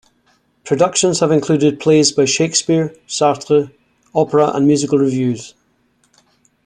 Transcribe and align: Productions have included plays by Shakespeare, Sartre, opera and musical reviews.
Productions 0.65 1.19
have 1.19 1.31
included 1.31 1.79
plays 1.79 2.11
by 2.11 2.25
Shakespeare, 2.25 2.95
Sartre, 3.07 3.71
opera 4.15 4.49
and 4.51 4.65
musical 4.65 4.97
reviews. 4.97 5.53